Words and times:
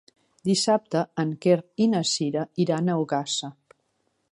Dissabte 0.49 1.01
en 1.25 1.35
Quer 1.45 1.59
i 1.85 1.87
na 1.93 2.01
Sira 2.13 2.45
iran 2.65 2.89
a 2.95 2.99
Ogassa. 3.05 3.55